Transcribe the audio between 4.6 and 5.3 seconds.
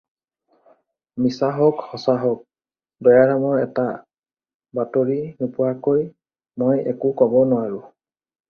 বাতৰি